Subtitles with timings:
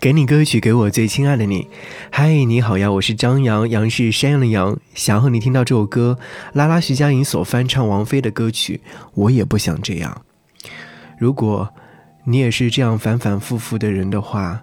[0.00, 1.68] 给你歌曲，给我最亲爱的你。
[2.10, 4.76] 嗨，你好呀，我是张扬，杨是山羊的羊。
[4.94, 6.18] 想和你听到这首歌，
[6.54, 8.80] 拉拉徐佳莹所翻唱王菲的歌曲。
[9.14, 10.22] 我也不想这样。
[11.20, 11.72] 如果
[12.24, 14.60] 你也是这样反反复复的人的话，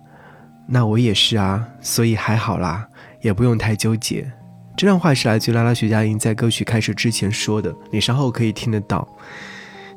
[0.67, 2.85] 那我也是啊，所以还好啦，
[3.21, 4.29] 也不用太纠结。
[4.75, 9.07] 这段话是来自拉拉徐佳莹在歌曲开始之前说的，你稍后可以听得到。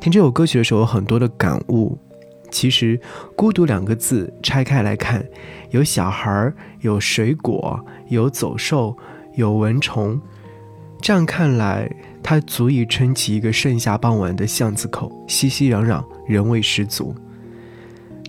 [0.01, 1.99] 听这首歌曲的时候，有很多的感悟。
[2.53, 3.00] 其实，
[3.34, 5.27] 孤独两个字拆开来看，
[5.71, 8.96] 有小孩儿，有水果，有走兽，
[9.35, 10.21] 有蚊虫。
[11.00, 11.91] 这样看来，
[12.22, 17.13] 它足以撑起一个盛夏傍晚的巷子口，熙熙攘攘，人味十足。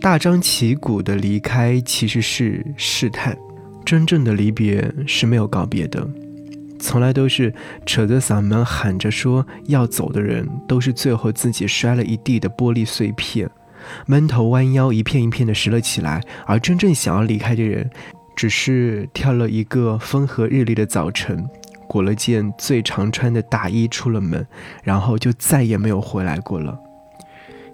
[0.02, 3.38] 大张旗鼓的离开其实是试探，
[3.86, 6.08] 真正的离别是没有告别的，
[6.80, 7.54] 从来都是
[7.86, 13.50] 扯着嗓门喊着说要走的人，都是最后自己摔了一地的玻璃碎片。
[14.06, 16.22] 闷头弯腰，一片一片的拾了起来。
[16.46, 17.90] 而真正想要离开的人，
[18.36, 21.48] 只是挑了一个风和日丽的早晨，
[21.88, 24.46] 裹了件最常穿的大衣出了门，
[24.84, 26.80] 然后就再也没有回来过了。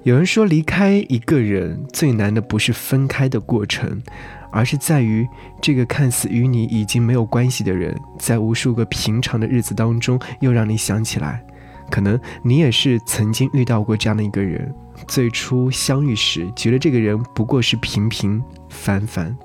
[0.03, 4.01] 有人说，离开一个人最难的不是分开的过程，
[4.49, 5.27] 而是在于
[5.61, 11.43] 这个看似与你已经没有关系的人，在无数个平常的日子当中，又让你想起来。
[11.89, 14.73] 可能你也是曾经遇到过这样的一个人，
[15.07, 19.35] 最初相遇时觉得这个人不过是平平凡凡、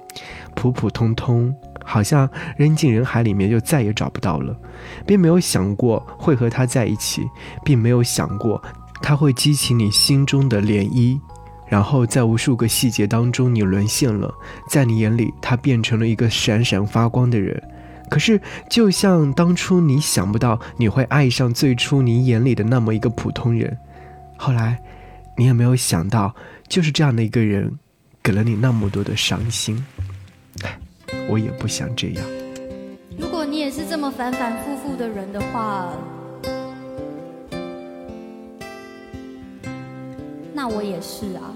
[0.55, 4.57] 普普通通，好像扔进人海里面就再也找不到了，
[5.07, 7.27] 并没有想过会和他在一起，
[7.65, 8.63] 并没有想过
[9.03, 11.19] 他会激起你心中的涟漪，
[11.69, 14.33] 然后在无数个细节当中你沦陷了，
[14.69, 17.63] 在你眼里他变成了一个闪闪发光的人。
[18.15, 23.77] 可是，就像当初你想不到你会爱上最初你眼里的那么一个普通人，
[24.39, 24.81] 后来，
[25.37, 26.33] 你也没有想到，
[26.69, 27.77] 就是这样的一个人，
[28.23, 29.85] 给了你那么多的伤心。
[31.29, 32.25] 我也不想这样。
[33.19, 35.93] 如果你也是这么反反复复的人的话，
[40.53, 41.53] 那我也是啊，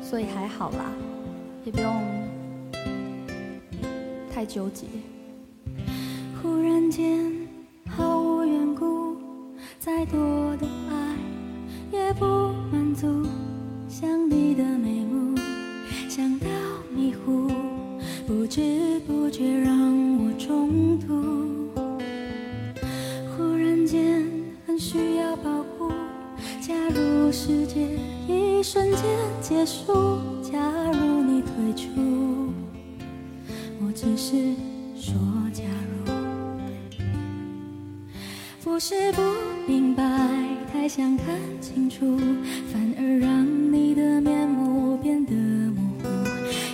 [0.00, 0.84] 所以还好啦，
[1.64, 2.00] 也不用
[4.32, 4.86] 太纠结。
[6.46, 7.28] 忽然间，
[7.88, 9.16] 毫无缘故，
[9.80, 11.16] 再多的爱
[11.90, 12.24] 也不
[12.70, 13.26] 满足。
[13.88, 15.36] 想你的眉目，
[16.08, 16.46] 想到
[16.94, 17.50] 迷糊，
[18.28, 19.76] 不知不觉让
[20.18, 21.68] 我中毒。
[23.36, 24.24] 忽然间，
[24.64, 25.90] 很需要保护。
[26.60, 27.88] 假如世界
[28.28, 29.02] 一瞬间
[29.42, 29.92] 结束，
[30.40, 30.60] 假
[30.92, 31.90] 如你退出，
[33.80, 34.54] 我只是
[34.94, 35.12] 说
[38.76, 39.22] 不是不
[39.66, 40.04] 明白，
[40.70, 42.18] 太想看清楚，
[42.70, 46.06] 反而让你的面目变得模糊。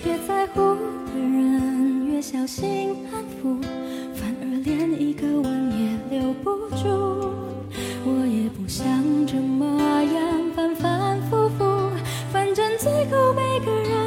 [0.05, 0.75] 越在乎
[1.15, 3.57] 的人，越小心安抚，
[4.17, 6.89] 反而连一个吻也留不住。
[8.05, 8.85] 我也不想
[9.25, 11.65] 这么样反反复复，
[12.33, 14.02] 反正最后每个人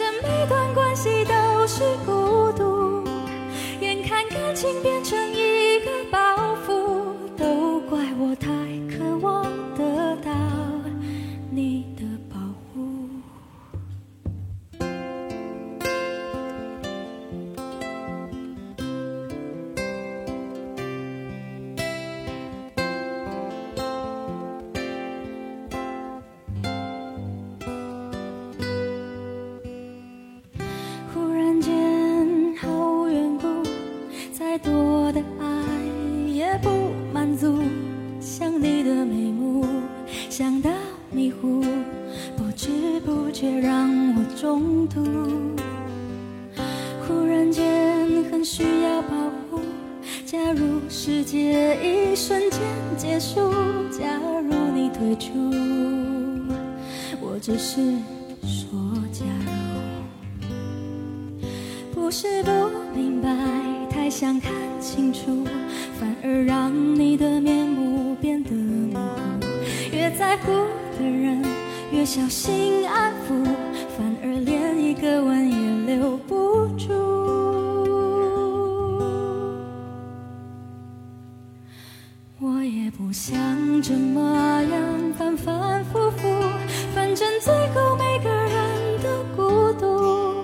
[0.00, 1.82] 这每段关系都是
[43.40, 45.02] 却让我中毒。
[47.08, 49.16] 忽然间，很需要保
[49.48, 49.60] 护。
[50.26, 52.60] 假如世界一瞬间
[52.98, 53.50] 结束，
[53.90, 54.04] 假
[54.42, 55.30] 如你退出，
[57.18, 57.80] 我只是
[58.42, 58.68] 说
[59.10, 59.50] 假如。
[61.94, 62.50] 不是不
[62.94, 63.34] 明白，
[63.88, 65.46] 太想看清楚，
[65.98, 67.39] 反而让你的
[72.00, 73.44] 越小心安抚
[73.94, 76.88] 反而连一个吻也留不住
[82.38, 83.36] 我也不想
[83.82, 86.26] 这么样反反复复
[86.94, 90.42] 反正最后每个人都孤独。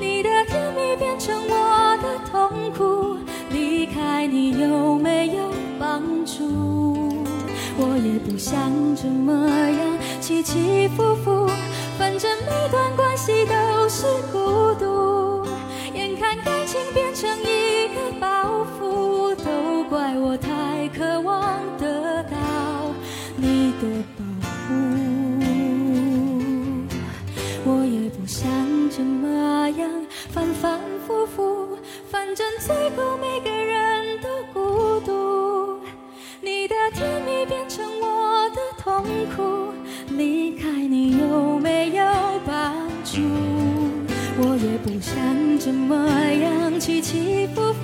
[0.00, 3.16] 你的甜蜜变成我的痛苦
[3.52, 5.48] 离开你有没有
[5.78, 6.42] 帮助？
[7.78, 9.87] 我也不想这么样。
[10.28, 11.46] 起起伏伏，
[11.98, 15.42] 反正每段关系都是孤独。
[15.94, 22.36] 眼看感情变成一个包袱，都怪我太渴望得到
[23.36, 23.88] 你的
[24.18, 24.74] 保护。
[27.64, 28.50] 我也不想
[28.90, 29.90] 这么样
[30.30, 31.78] 反反复复，
[32.10, 33.07] 反正最后
[45.58, 47.77] 怎么样起起伏伏